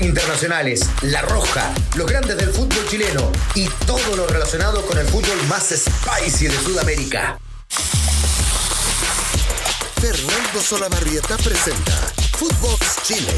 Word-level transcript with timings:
internacionales, 0.00 0.88
La 1.02 1.22
Roja, 1.22 1.72
los 1.96 2.06
grandes 2.06 2.36
del 2.36 2.50
fútbol 2.50 2.86
chileno 2.88 3.30
y 3.54 3.68
todo 3.86 4.16
lo 4.16 4.26
relacionado 4.26 4.84
con 4.86 4.98
el 4.98 5.06
fútbol 5.06 5.42
más 5.48 5.74
spicy 5.74 6.48
de 6.48 6.58
Sudamérica. 6.58 7.38
Fernando 10.00 10.60
Solabarrieta 10.60 11.36
presenta 11.38 11.92
Footbox 12.36 13.02
Chile, 13.02 13.34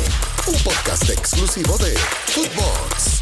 un 0.46 0.54
podcast 0.62 1.08
exclusivo 1.08 1.78
de 1.78 1.96
Footbox. 2.26 3.20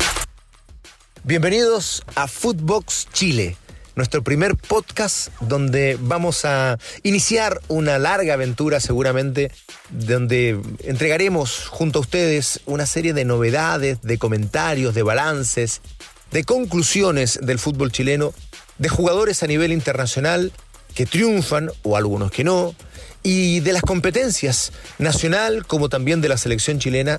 Bienvenidos 1.23 2.03
a 2.15 2.27
Footbox 2.27 3.07
Chile, 3.13 3.57
nuestro 3.99 4.23
primer 4.23 4.55
podcast 4.57 5.29
donde 5.41 5.99
vamos 6.01 6.45
a 6.45 6.79
iniciar 7.03 7.61
una 7.67 7.99
larga 7.99 8.35
aventura 8.35 8.79
seguramente, 8.79 9.51
donde 9.91 10.59
entregaremos 10.85 11.67
junto 11.67 11.99
a 11.99 12.03
ustedes 12.03 12.61
una 12.65 12.87
serie 12.87 13.13
de 13.13 13.25
novedades, 13.25 14.01
de 14.03 14.17
comentarios, 14.17 14.95
de 14.95 15.03
balances, 15.03 15.83
de 16.31 16.45
conclusiones 16.45 17.41
del 17.43 17.59
fútbol 17.59 17.91
chileno, 17.91 18.33
de 18.79 18.89
jugadores 18.89 19.43
a 19.43 19.49
nivel 19.49 19.73
internacional 19.73 20.53
que 20.95 21.05
triunfan 21.05 21.71
o 21.83 21.97
algunos 21.97 22.31
que 22.31 22.45
no, 22.45 22.77
y 23.25 23.59
de 23.61 23.73
las 23.73 23.83
competencias 23.83 24.73
nacional 24.99 25.67
como 25.67 25.89
también 25.89 26.21
de 26.21 26.29
la 26.29 26.39
selección 26.39 26.79
chilena 26.79 27.19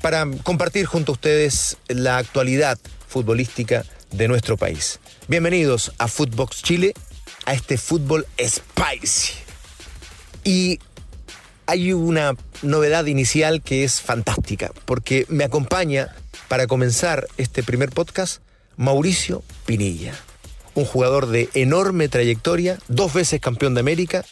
para 0.00 0.26
compartir 0.44 0.86
junto 0.86 1.10
a 1.10 1.14
ustedes 1.14 1.76
la 1.88 2.18
actualidad 2.18 2.78
futbolística 3.08 3.84
de 4.12 4.28
nuestro 4.28 4.56
país. 4.56 5.00
Bienvenidos 5.30 5.92
a 5.98 6.08
Footbox 6.08 6.60
Chile, 6.60 6.92
a 7.46 7.54
este 7.54 7.78
fútbol 7.78 8.26
spicy. 8.36 9.34
Y 10.42 10.80
hay 11.66 11.92
una 11.92 12.34
novedad 12.62 13.06
inicial 13.06 13.62
que 13.62 13.84
es 13.84 14.00
fantástica, 14.00 14.72
porque 14.86 15.26
me 15.28 15.44
acompaña 15.44 16.16
para 16.48 16.66
comenzar 16.66 17.28
este 17.36 17.62
primer 17.62 17.90
podcast 17.90 18.42
Mauricio 18.76 19.44
Pinilla, 19.66 20.14
un 20.74 20.84
jugador 20.84 21.28
de 21.28 21.48
enorme 21.54 22.08
trayectoria, 22.08 22.80
dos 22.88 23.14
veces 23.14 23.40
campeón 23.40 23.74
de 23.74 23.80
América, 23.82 24.24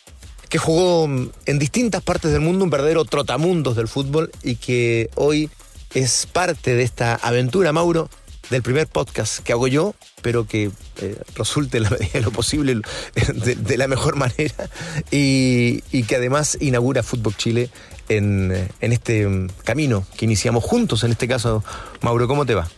que 0.49 0.59
jugó 0.59 1.05
en 1.05 1.59
distintas 1.61 2.03
partes 2.03 2.33
del 2.33 2.41
mundo, 2.41 2.65
un 2.65 2.71
verdadero 2.71 3.05
trotamundos 3.05 3.77
del 3.77 3.87
fútbol 3.87 4.33
y 4.43 4.57
que 4.57 5.11
hoy 5.15 5.49
es 5.95 6.27
parte 6.27 6.75
de 6.75 6.83
esta 6.83 7.15
aventura, 7.15 7.73
Mauro, 7.73 8.11
del 8.51 8.63
primer 8.63 8.87
podcast 8.87 9.41
que 9.41 9.53
hago 9.53 9.69
yo, 9.69 9.95
pero 10.23 10.47
que 10.47 10.71
eh, 11.01 11.23
resulte 11.35 11.79
en 11.79 11.85
la 11.85 11.91
medida 11.99 12.13
de 12.15 12.21
lo 12.21 12.31
posible 12.31 12.81
de, 13.15 13.77
la 13.77 13.89
mejor 13.89 14.17
manera 14.17 14.71
y, 15.11 15.81
que 16.05 16.17
además 16.17 16.57
inaugura 16.61 17.03
Fútbol 17.03 17.37
Chile 17.37 17.71
en, 18.09 18.71
en 18.81 18.93
este 18.93 19.29
camino 19.65 20.07
que 20.17 20.25
iniciamos 20.25 20.65
juntos, 20.65 21.05
en 21.05 21.13
este 21.13 21.29
caso. 21.29 21.63
Mauro, 22.01 22.27
¿cómo 22.27 22.47
te 22.47 22.55
va? 22.55 22.69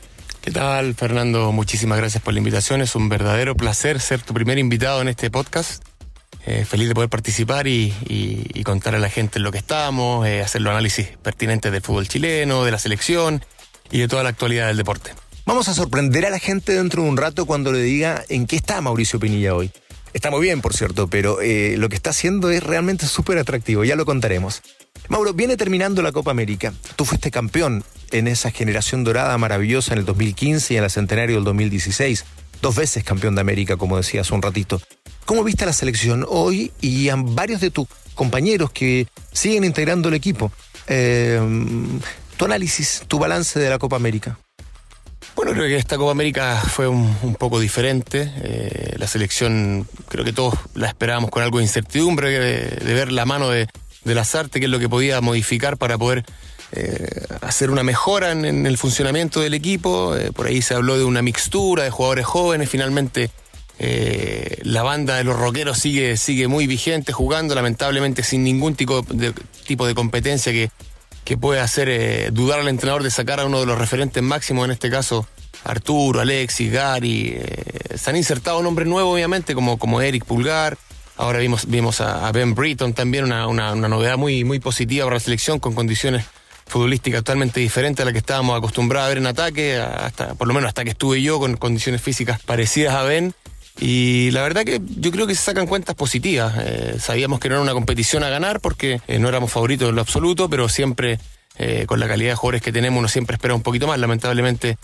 ¿Qué 0.40 0.50
tal, 0.50 0.94
Fernando? 0.94 1.52
Muchísimas 1.52 1.98
gracias 1.98 2.22
por 2.22 2.32
la 2.32 2.38
invitación. 2.38 2.80
Es 2.80 2.94
un 2.94 3.08
verdadero 3.08 3.54
placer 3.54 4.00
ser 4.00 4.22
tu 4.22 4.32
primer 4.32 4.58
invitado 4.58 5.02
en 5.02 5.08
este 5.08 5.30
podcast. 5.30 5.84
Eh, 6.46 6.64
feliz 6.64 6.88
de 6.88 6.94
poder 6.94 7.10
participar 7.10 7.66
y, 7.66 7.92
contar 8.64 8.94
a 8.94 8.98
la 8.98 9.10
gente 9.10 9.38
en 9.38 9.42
lo 9.42 9.52
que 9.52 9.58
estamos, 9.58 10.26
eh, 10.26 10.40
hacer 10.42 10.62
los 10.62 10.70
análisis 10.70 11.08
pertinentes 11.22 11.70
del 11.70 11.82
fútbol 11.82 12.08
chileno, 12.08 12.64
de 12.64 12.70
la 12.70 12.78
selección 12.78 13.44
y 13.90 13.98
de 13.98 14.08
toda 14.08 14.22
la 14.22 14.30
actualidad 14.30 14.68
del 14.68 14.76
deporte. 14.76 15.12
Vamos 15.46 15.68
a 15.68 15.74
sorprender 15.74 16.26
a 16.26 16.30
la 16.30 16.38
gente 16.38 16.74
dentro 16.74 17.02
de 17.02 17.08
un 17.08 17.16
rato 17.16 17.46
cuando 17.46 17.72
le 17.72 17.82
diga 17.82 18.22
en 18.28 18.46
qué 18.46 18.56
está 18.56 18.80
Mauricio 18.80 19.18
Pinilla 19.18 19.54
hoy. 19.54 19.70
Está 20.12 20.30
muy 20.30 20.42
bien, 20.42 20.60
por 20.60 20.74
cierto, 20.74 21.08
pero 21.08 21.40
eh, 21.40 21.76
lo 21.78 21.88
que 21.88 21.96
está 21.96 22.10
haciendo 22.10 22.50
es 22.50 22.62
realmente 22.62 23.06
súper 23.06 23.38
atractivo, 23.38 23.84
ya 23.84 23.96
lo 23.96 24.04
contaremos. 24.04 24.62
Mauro, 25.08 25.32
viene 25.32 25.56
terminando 25.56 26.02
la 26.02 26.12
Copa 26.12 26.30
América. 26.30 26.72
Tú 26.96 27.04
fuiste 27.04 27.30
campeón 27.30 27.84
en 28.10 28.28
esa 28.28 28.50
generación 28.50 29.04
dorada 29.04 29.36
maravillosa 29.38 29.92
en 29.92 30.00
el 30.00 30.04
2015 30.04 30.74
y 30.74 30.76
en 30.76 30.84
el 30.84 30.90
centenario 30.90 31.36
del 31.36 31.44
2016. 31.44 32.24
Dos 32.60 32.76
veces 32.76 33.04
campeón 33.04 33.34
de 33.34 33.40
América, 33.40 33.76
como 33.76 33.96
decía 33.96 34.22
un 34.32 34.42
ratito. 34.42 34.80
¿Cómo 35.24 35.44
viste 35.44 35.64
la 35.64 35.72
selección 35.72 36.26
hoy 36.28 36.72
y 36.80 37.08
a 37.08 37.16
varios 37.16 37.60
de 37.60 37.70
tus 37.70 37.86
compañeros 38.14 38.72
que 38.72 39.06
siguen 39.32 39.64
integrando 39.64 40.08
el 40.08 40.14
equipo? 40.14 40.52
Eh, 40.88 41.40
tu 42.36 42.44
análisis, 42.44 43.04
tu 43.06 43.18
balance 43.18 43.58
de 43.58 43.70
la 43.70 43.78
Copa 43.78 43.96
América. 43.96 44.38
Bueno, 45.42 45.54
creo 45.54 45.68
que 45.68 45.76
esta 45.76 45.96
Copa 45.96 46.10
América 46.10 46.62
fue 46.68 46.86
un, 46.86 47.34
poco 47.38 47.58
diferente. 47.58 48.30
Eh, 48.42 48.96
la 48.98 49.06
selección, 49.06 49.88
creo 50.06 50.22
que 50.22 50.34
todos 50.34 50.52
la 50.74 50.86
esperábamos 50.86 51.30
con 51.30 51.42
algo 51.42 51.56
de 51.56 51.64
incertidumbre, 51.64 52.28
de, 52.28 52.92
ver 52.92 53.10
la 53.10 53.24
mano 53.24 53.48
de, 53.48 53.66
de 54.04 54.14
Lazarte, 54.14 54.60
que 54.60 54.66
es 54.66 54.70
lo 54.70 54.78
que 54.78 54.90
podía 54.90 55.18
modificar 55.22 55.78
para 55.78 55.96
poder 55.96 56.26
eh, 56.72 57.24
hacer 57.40 57.70
una 57.70 57.82
mejora 57.82 58.32
en, 58.32 58.66
el 58.66 58.76
funcionamiento 58.76 59.40
del 59.40 59.54
equipo. 59.54 60.14
Eh, 60.14 60.30
por 60.30 60.46
ahí 60.46 60.60
se 60.60 60.74
habló 60.74 60.98
de 60.98 61.04
una 61.04 61.22
mixtura 61.22 61.84
de 61.84 61.90
jugadores 61.90 62.26
jóvenes. 62.26 62.68
Finalmente, 62.68 63.30
la 64.62 64.82
banda 64.82 65.16
de 65.16 65.24
los 65.24 65.38
rockeros 65.38 65.78
sigue, 65.78 66.18
sigue 66.18 66.48
muy 66.48 66.66
vigente, 66.66 67.14
jugando, 67.14 67.54
lamentablemente 67.54 68.24
sin 68.24 68.44
ningún 68.44 68.74
tipo 68.74 69.00
de, 69.00 69.32
tipo 69.66 69.86
de 69.86 69.94
competencia 69.94 70.52
que 70.52 70.68
que 71.24 71.36
puede 71.36 71.60
hacer 71.60 71.88
eh, 71.88 72.30
dudar 72.32 72.60
al 72.60 72.68
entrenador 72.68 73.02
de 73.02 73.10
sacar 73.10 73.40
a 73.40 73.46
uno 73.46 73.60
de 73.60 73.66
los 73.66 73.78
referentes 73.78 74.22
máximos, 74.22 74.64
en 74.64 74.72
este 74.72 74.90
caso 74.90 75.26
Arturo, 75.64 76.20
Alexis, 76.20 76.72
Gary. 76.72 77.34
Eh, 77.36 77.96
se 77.96 78.10
han 78.10 78.16
insertado 78.16 78.62
nombres 78.62 78.88
nuevos, 78.88 79.14
obviamente, 79.14 79.54
como, 79.54 79.78
como 79.78 80.00
Eric 80.00 80.24
Pulgar. 80.24 80.78
Ahora 81.16 81.38
vimos, 81.38 81.66
vimos 81.66 82.00
a, 82.00 82.32
Ben 82.32 82.54
Britton 82.54 82.94
también, 82.94 83.24
una, 83.24 83.46
una, 83.46 83.74
novedad 83.74 84.16
muy, 84.16 84.42
muy 84.42 84.58
positiva 84.58 85.04
para 85.04 85.16
la 85.16 85.20
selección, 85.20 85.58
con 85.58 85.74
condiciones 85.74 86.24
futbolísticas 86.66 87.20
totalmente 87.20 87.60
diferentes 87.60 88.02
a 88.02 88.06
las 88.06 88.12
que 88.12 88.20
estábamos 88.20 88.56
acostumbrados 88.56 89.06
a 89.06 89.08
ver 89.10 89.18
en 89.18 89.26
ataque, 89.26 89.76
hasta, 89.76 90.34
por 90.34 90.48
lo 90.48 90.54
menos 90.54 90.68
hasta 90.68 90.82
que 90.82 90.90
estuve 90.90 91.20
yo, 91.20 91.38
con 91.38 91.56
condiciones 91.56 92.00
físicas 92.00 92.40
parecidas 92.40 92.94
a 92.94 93.02
Ben. 93.02 93.34
Y 93.78 94.30
la 94.32 94.42
verdad 94.42 94.64
que 94.64 94.80
yo 94.98 95.10
creo 95.10 95.26
que 95.26 95.34
se 95.34 95.42
sacan 95.42 95.66
cuentas 95.66 95.94
positivas. 95.94 96.54
Eh, 96.58 96.96
sabíamos 96.98 97.40
que 97.40 97.48
no 97.48 97.56
era 97.56 97.62
una 97.62 97.72
competición 97.72 98.24
a 98.24 98.28
ganar 98.28 98.60
porque 98.60 99.00
eh, 99.06 99.18
no 99.18 99.28
éramos 99.28 99.52
favoritos 99.52 99.88
en 99.88 99.94
lo 99.94 100.00
absoluto, 100.00 100.50
pero 100.50 100.68
siempre 100.68 101.18
eh, 101.58 101.84
con 101.86 102.00
la 102.00 102.08
calidad 102.08 102.32
de 102.32 102.36
jugadores 102.36 102.62
que 102.62 102.72
tenemos 102.72 102.98
uno 102.98 103.08
siempre 103.08 103.36
espera 103.36 103.54
un 103.54 103.62
poquito 103.62 103.86
más. 103.86 103.98
Lamentablemente 103.98 104.76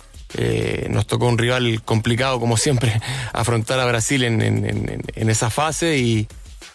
nos 0.90 1.06
tocó 1.06 1.28
un 1.28 1.38
rival 1.38 1.82
complicado 1.82 2.40
como 2.40 2.56
siempre 2.56 3.00
afrontar 3.32 3.78
a 3.80 3.86
Brasil 3.86 4.24
en, 4.24 5.30
esa 5.30 5.50
fase 5.50 5.96
y, 5.98 6.26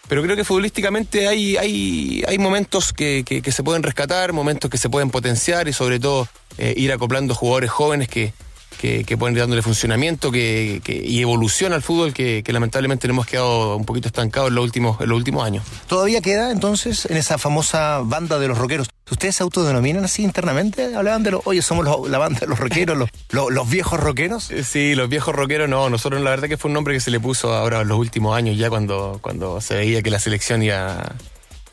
pero 0.08 0.22
creo 0.22 0.34
que 0.34 0.42
futbolísticamente 0.42 1.28
hay, 1.28 1.56
hay, 1.58 2.24
hay 2.26 2.38
momentos 2.38 2.92
que, 2.92 3.42
se 3.44 3.62
pueden 3.62 3.82
rescatar, 3.82 4.32
momentos 4.32 4.70
que 4.70 4.78
se 4.78 4.88
pueden 4.88 5.10
potenciar 5.10 5.68
y 5.68 5.72
sobre 5.74 6.00
todo 6.00 6.26
ir 6.58 6.92
acoplando 6.92 7.34
jugadores 7.34 7.70
jóvenes 7.70 8.08
que, 8.08 8.32
que, 8.78 9.16
pueden 9.16 9.36
ir 9.36 9.40
dándole 9.40 9.62
funcionamiento 9.62 10.30
que, 10.30 10.80
y 10.86 11.20
evolución 11.20 11.72
al 11.72 11.82
fútbol 11.82 12.12
que, 12.12 12.42
lamentablemente 12.52 13.06
nos 13.08 13.14
hemos 13.14 13.26
quedado 13.26 13.76
un 13.76 13.84
poquito 13.84 14.08
estancados 14.08 14.48
en 14.48 14.56
los 14.56 14.64
últimos, 14.64 15.00
en 15.00 15.08
los 15.08 15.16
últimos 15.16 15.44
años. 15.44 15.64
¿Todavía 15.86 16.20
queda 16.20 16.50
entonces 16.50 17.06
en 17.06 17.16
esa 17.16 17.38
famosa 17.38 18.00
banda 18.04 18.38
de 18.38 18.48
los 18.48 18.58
rockeros? 18.58 18.88
¿Ustedes 19.10 19.36
se 19.36 19.42
autodenominan 19.42 20.04
así 20.04 20.22
internamente? 20.22 20.94
¿Hablaban 20.94 21.22
de 21.22 21.32
los, 21.32 21.42
oye, 21.44 21.60
somos 21.60 21.84
la 22.08 22.18
banda 22.18 22.40
de 22.40 22.46
los 22.46 22.58
rockeros, 22.58 22.96
los, 22.96 23.10
los, 23.50 23.70
viejos 23.70 24.00
rockeros? 24.00 24.50
Eh, 24.50 24.64
sí, 24.64 24.94
los 24.94 25.08
viejos 25.08 25.34
rockeros 25.34 25.68
no, 25.68 25.90
nosotros 25.90 26.22
la 26.22 26.30
verdad 26.30 26.48
que 26.48 26.56
fue 26.56 26.68
un 26.68 26.74
nombre 26.74 26.94
que 26.94 27.00
se 27.00 27.10
le 27.10 27.20
puso 27.20 27.54
ahora 27.54 27.82
en 27.82 27.88
los 27.88 27.98
últimos 27.98 28.36
años, 28.36 28.56
ya 28.56 28.70
cuando, 28.70 29.18
cuando 29.20 29.60
se 29.60 29.74
veía 29.74 30.02
que 30.02 30.10
la 30.10 30.18
selección 30.18 30.62
iba, 30.62 31.14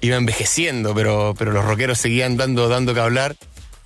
iba 0.01 0.17
envejeciendo, 0.17 0.93
pero, 0.93 1.33
pero 1.37 1.51
los 1.51 1.63
rockeros 1.65 1.97
seguían 1.97 2.37
dando, 2.37 2.67
dando 2.67 2.93
que 2.93 2.99
hablar 2.99 3.35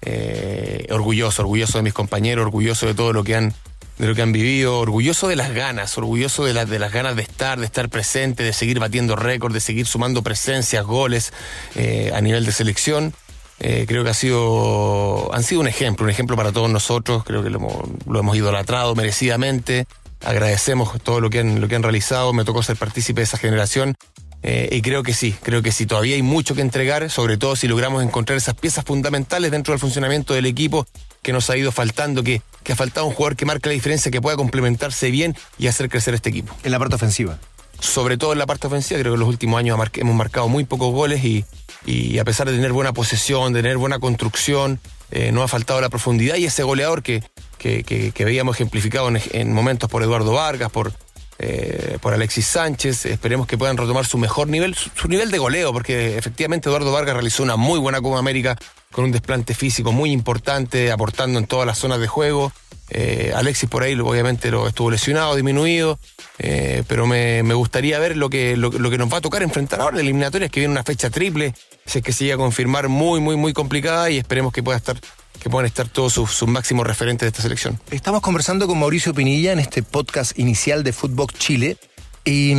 eh, 0.05 0.87
orgulloso, 0.91 1.41
orgulloso 1.41 1.77
de 1.77 1.83
mis 1.83 1.93
compañeros, 1.93 2.45
orgulloso 2.45 2.85
de 2.85 2.93
todo 2.93 3.13
lo 3.13 3.23
que 3.23 3.35
han 3.35 3.53
de 3.97 4.07
lo 4.07 4.15
que 4.15 4.23
han 4.23 4.31
vivido, 4.31 4.79
orgulloso 4.79 5.27
de 5.27 5.35
las 5.35 5.53
ganas, 5.53 5.97
orgulloso 5.97 6.45
de, 6.45 6.65
de 6.65 6.79
las 6.79 6.91
ganas 6.91 7.15
de 7.15 7.21
estar, 7.21 7.59
de 7.59 7.65
estar 7.65 7.89
presente, 7.89 8.43
de 8.43 8.51
seguir 8.51 8.79
batiendo 8.79 9.15
récords, 9.15 9.53
de 9.53 9.59
seguir 9.59 9.85
sumando 9.85 10.23
presencias, 10.23 10.83
goles 10.83 11.31
eh, 11.75 12.11
a 12.13 12.19
nivel 12.21 12.45
de 12.45 12.51
selección. 12.51 13.13
Eh, 13.59 13.85
creo 13.87 14.03
que 14.03 14.09
ha 14.09 14.15
sido, 14.15 15.33
han 15.33 15.43
sido 15.43 15.61
un 15.61 15.67
ejemplo, 15.67 16.05
un 16.05 16.09
ejemplo 16.09 16.35
para 16.35 16.51
todos 16.51 16.69
nosotros, 16.69 17.23
creo 17.23 17.43
que 17.43 17.49
lo 17.49 17.59
hemos, 17.59 17.83
lo 18.07 18.19
hemos 18.19 18.35
idolatrado 18.35 18.95
merecidamente, 18.95 19.85
agradecemos 20.25 20.99
todo 21.01 21.21
lo 21.21 21.29
que, 21.29 21.39
han, 21.39 21.61
lo 21.61 21.67
que 21.67 21.75
han 21.75 21.83
realizado, 21.83 22.33
me 22.33 22.45
tocó 22.45 22.63
ser 22.63 22.77
partícipe 22.77 23.21
de 23.21 23.25
esa 23.25 23.37
generación 23.37 23.95
eh, 24.43 24.67
y 24.71 24.81
creo 24.81 25.03
que 25.03 25.13
sí, 25.13 25.33
creo 25.41 25.61
que 25.61 25.71
sí, 25.71 25.85
todavía 25.85 26.15
hay 26.15 26.21
mucho 26.21 26.53
que 26.53 26.61
entregar, 26.61 27.09
sobre 27.09 27.37
todo 27.37 27.55
si 27.55 27.67
logramos 27.67 28.03
encontrar 28.03 28.37
esas 28.37 28.55
piezas 28.55 28.83
fundamentales 28.83 29.51
dentro 29.51 29.71
del 29.71 29.79
funcionamiento 29.79 30.33
del 30.33 30.45
equipo 30.45 30.85
que 31.21 31.31
nos 31.31 31.49
ha 31.49 31.55
ido 31.55 31.71
faltando, 31.71 32.23
que, 32.23 32.41
que 32.63 32.73
ha 32.73 32.75
faltado 32.75 33.05
un 33.05 33.13
jugador 33.13 33.37
que 33.37 33.45
marque 33.45 33.69
la 33.69 33.73
diferencia, 33.73 34.11
que 34.11 34.21
pueda 34.21 34.35
complementarse 34.35 35.09
bien 35.11 35.35
y 35.57 35.67
hacer 35.67 35.89
crecer 35.89 36.13
este 36.13 36.29
equipo. 36.29 36.53
En 36.63 36.71
la 36.71 36.79
parte 36.79 36.95
ofensiva. 36.95 37.39
Sobre 37.79 38.17
todo 38.17 38.33
en 38.33 38.39
la 38.39 38.45
parte 38.45 38.67
ofensiva, 38.67 38.99
creo 38.99 39.13
que 39.13 39.15
en 39.15 39.19
los 39.21 39.29
últimos 39.29 39.57
años 39.57 39.79
hemos 39.95 40.15
marcado 40.15 40.49
muy 40.49 40.65
pocos 40.65 40.91
goles 40.91 41.23
y, 41.23 41.45
y 41.85 42.17
a 42.17 42.25
pesar 42.25 42.47
de 42.49 42.53
tener 42.53 42.73
buena 42.73 42.91
posesión, 42.91 43.53
de 43.53 43.61
tener 43.61 43.77
buena 43.77 43.99
construcción, 43.99 44.79
eh, 45.11 45.31
no 45.31 45.43
ha 45.43 45.47
faltado 45.47 45.79
la 45.79 45.89
profundidad 45.89 46.35
y 46.35 46.45
ese 46.45 46.63
goleador 46.63 47.01
que, 47.01 47.23
que, 47.57 47.83
que, 47.83 48.25
veíamos 48.25 48.55
ejemplificado 48.55 49.07
en, 49.09 49.21
en, 49.31 49.53
momentos 49.53 49.89
por 49.89 50.01
Eduardo 50.01 50.33
Vargas, 50.33 50.71
por, 50.71 50.93
eh, 51.39 51.97
por 52.01 52.13
Alexis 52.13 52.47
Sánchez. 52.47 53.05
Esperemos 53.05 53.47
que 53.47 53.57
puedan 53.57 53.77
retomar 53.77 54.05
su 54.05 54.17
mejor 54.17 54.47
nivel, 54.47 54.75
su, 54.75 55.07
nivel 55.07 55.31
de 55.31 55.37
goleo, 55.37 55.73
porque 55.73 56.17
efectivamente 56.17 56.69
Eduardo 56.69 56.91
Vargas 56.91 57.15
realizó 57.15 57.43
una 57.43 57.55
muy 57.55 57.79
buena 57.79 58.01
Copa 58.01 58.19
América 58.19 58.57
con 58.91 59.05
un 59.05 59.11
desplante 59.11 59.55
físico 59.55 59.91
muy 59.91 60.11
importante, 60.11 60.91
aportando 60.91 61.39
en 61.39 61.47
todas 61.47 61.65
las 61.65 61.77
zonas 61.77 61.99
de 61.99 62.07
juego. 62.07 62.51
Eh, 62.89 63.31
Alexis 63.33 63.69
por 63.69 63.81
ahí 63.81 63.99
obviamente 63.99 64.51
lo 64.51 64.67
estuvo 64.67 64.91
lesionado, 64.91 65.35
disminuido, 65.35 65.99
eh, 66.37 66.83
pero 66.87 67.07
me, 67.07 67.41
gustaría 67.53 67.97
ver 67.97 68.15
lo 68.17 68.29
que, 68.29 68.55
lo, 68.55 68.71
que 68.71 68.97
nos 68.97 69.11
va 69.11 69.17
a 69.17 69.21
tocar 69.21 69.41
enfrentar 69.41 69.81
ahora 69.81 69.93
en 69.93 69.97
la 69.97 70.01
eliminatoria, 70.01 70.45
es 70.45 70.51
que 70.51 70.59
viene 70.59 70.73
una 70.73 70.83
fecha 70.83 71.09
triple, 71.09 71.55
si 71.85 71.99
es 71.99 72.03
que 72.03 72.13
se 72.13 72.25
llega 72.25 72.35
a 72.35 72.37
confirmar 72.37 72.89
muy, 72.89 73.19
muy, 73.19 73.35
muy 73.35 73.53
complicada 73.53 74.11
y 74.11 74.17
esperemos 74.17 74.53
que 74.53 74.61
pueda 74.61 74.77
estar 74.77 74.97
que 75.39 75.49
puedan 75.49 75.65
estar 75.65 75.87
todos 75.87 76.13
sus, 76.13 76.47
máximos 76.47 76.87
referentes 76.87 77.25
de 77.25 77.27
esta 77.27 77.41
selección. 77.41 77.79
Estamos 77.91 78.21
conversando 78.21 78.67
con 78.67 78.79
Mauricio 78.79 79.13
Pinilla 79.13 79.51
en 79.51 79.59
este 79.59 79.83
podcast 79.83 80.37
inicial 80.39 80.83
de 80.83 80.93
Fútbol 80.93 81.27
Chile. 81.37 81.77
Y, 82.25 82.53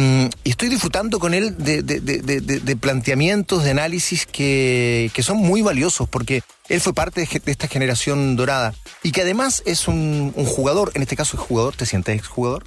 estoy 0.44 0.69
disfrutando 0.69 1.19
con 1.19 1.32
él 1.32 1.56
de, 1.56 2.76
planteamientos, 2.79 3.65
de 3.65 3.71
análisis 3.71 4.26
que, 4.26 5.11
son 5.21 5.38
muy 5.38 5.62
valiosos, 5.62 6.09
porque 6.09 6.43
él 6.69 6.81
fue 6.81 6.93
parte 6.93 7.23
de, 7.23 7.43
esta 7.47 7.69
generación 7.69 8.37
dorada 8.37 8.75
y 9.03 9.12
que 9.12 9.23
además 9.23 9.62
es 9.65 9.88
un, 9.88 10.32
jugador, 10.32 10.93
en 10.94 11.03
este 11.03 11.17
caso 11.17 11.37
es 11.37 11.43
jugador, 11.43 11.75
¿te 11.77 11.87
sientes 11.87 12.15
exjugador? 12.17 12.65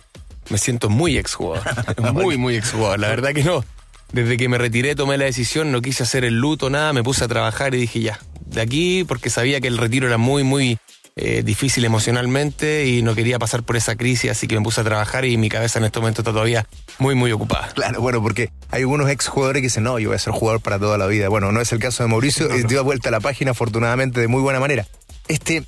Me 0.49 0.57
siento 0.57 0.89
muy 0.89 1.17
exjugador, 1.17 1.63
muy, 2.13 2.37
muy 2.37 2.55
exjugador, 2.55 2.99
la 2.99 3.09
verdad 3.09 3.33
que 3.33 3.43
no. 3.43 3.63
Desde 4.11 4.37
que 4.37 4.47
me 4.47 4.57
retiré 4.57 4.95
tomé 4.95 5.17
la 5.17 5.25
decisión, 5.25 5.71
no 5.71 5.81
quise 5.81 6.03
hacer 6.03 6.23
el 6.23 6.35
luto, 6.35 6.69
nada, 6.69 6.93
me 6.93 7.03
puse 7.03 7.25
a 7.25 7.27
trabajar 7.27 7.75
y 7.75 7.79
dije 7.79 7.99
ya, 7.99 8.19
de 8.49 8.61
aquí, 8.61 9.03
porque 9.07 9.29
sabía 9.29 9.61
que 9.61 9.67
el 9.67 9.77
retiro 9.77 10.07
era 10.07 10.17
muy, 10.17 10.43
muy 10.43 10.77
eh, 11.19 11.41
difícil 11.43 11.83
emocionalmente 11.83 12.85
y 12.85 13.01
no 13.01 13.15
quería 13.15 13.39
pasar 13.39 13.63
por 13.63 13.75
esa 13.75 13.95
crisis, 13.95 14.29
así 14.29 14.47
que 14.47 14.55
me 14.55 14.61
puse 14.61 14.81
a 14.81 14.83
trabajar 14.83 15.25
y 15.25 15.35
mi 15.37 15.49
cabeza 15.49 15.79
en 15.79 15.85
este 15.85 15.99
momento 15.99 16.21
está 16.21 16.31
todavía 16.31 16.67
muy, 16.99 17.15
muy 17.15 17.31
ocupada. 17.31 17.69
Claro, 17.73 18.01
bueno, 18.01 18.21
porque 18.21 18.51
hay 18.69 18.81
algunos 18.81 19.09
ex 19.09 19.27
jugadores 19.27 19.61
que 19.61 19.67
dicen, 19.67 19.83
no, 19.83 19.97
yo 19.97 20.09
voy 20.09 20.15
a 20.15 20.19
ser 20.19 20.33
jugador 20.33 20.61
para 20.61 20.77
toda 20.77 20.97
la 20.99 21.07
vida. 21.07 21.27
Bueno, 21.29 21.51
no 21.51 21.59
es 21.59 21.71
el 21.71 21.79
caso 21.79 22.03
de 22.03 22.09
Mauricio, 22.09 22.55
y 22.55 22.63
dio 22.63 22.83
vuelta 22.83 23.09
a 23.09 23.11
la 23.11 23.19
página 23.19 23.51
afortunadamente 23.51 24.21
de 24.21 24.27
muy 24.27 24.41
buena 24.41 24.59
manera. 24.59 24.85
Este, 25.27 25.63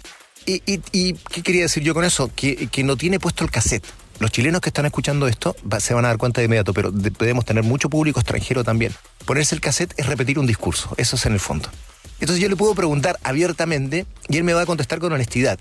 y, 0.45 0.61
y, 0.91 1.13
¿qué 1.13 1.41
quería 1.41 1.63
decir 1.63 1.81
yo 1.81 1.95
con 1.95 2.05
eso? 2.05 2.31
Que, 2.35 2.67
que 2.67 2.83
no 2.83 2.95
tiene 2.95 3.19
puesto 3.19 3.43
el 3.43 3.49
cassette. 3.49 3.85
Los 4.19 4.31
chilenos 4.31 4.61
que 4.61 4.69
están 4.69 4.85
escuchando 4.85 5.27
esto 5.27 5.55
se 5.79 5.93
van 5.93 6.05
a 6.05 6.09
dar 6.09 6.17
cuenta 6.17 6.41
de 6.41 6.45
inmediato, 6.45 6.73
pero 6.73 6.91
podemos 6.91 7.45
tener 7.45 7.63
mucho 7.63 7.89
público 7.89 8.19
extranjero 8.19 8.63
también. 8.63 8.93
Ponerse 9.25 9.55
el 9.55 9.61
cassette 9.61 9.93
es 9.97 10.05
repetir 10.07 10.37
un 10.37 10.45
discurso, 10.45 10.93
eso 10.97 11.15
es 11.15 11.25
en 11.25 11.33
el 11.33 11.39
fondo. 11.39 11.69
Entonces 12.19 12.41
yo 12.41 12.49
le 12.49 12.55
puedo 12.55 12.75
preguntar 12.75 13.19
abiertamente 13.23 14.05
y 14.27 14.37
él 14.37 14.43
me 14.43 14.53
va 14.53 14.61
a 14.61 14.65
contestar 14.65 14.99
con 14.99 15.11
honestidad. 15.13 15.57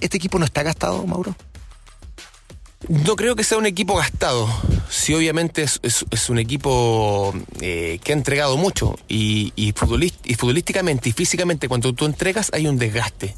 ¿Este 0.00 0.16
equipo 0.16 0.38
no 0.38 0.44
está 0.44 0.62
gastado, 0.62 1.06
Mauro? 1.06 1.36
No 2.88 3.16
creo 3.16 3.34
que 3.34 3.44
sea 3.44 3.56
un 3.56 3.66
equipo 3.66 3.96
gastado. 3.96 4.48
Sí, 4.90 5.14
obviamente 5.14 5.62
es, 5.62 6.28
un 6.28 6.38
equipo 6.38 7.34
eh, 7.60 7.98
que 8.02 8.12
ha 8.12 8.16
entregado 8.16 8.56
mucho 8.56 8.96
y, 9.08 9.72
futbolísticamente 9.74 11.08
y 11.08 11.12
físicamente 11.12 11.68
cuando 11.68 11.94
tú 11.94 12.04
entregas 12.04 12.50
hay 12.52 12.66
un 12.66 12.76
desgaste. 12.76 13.34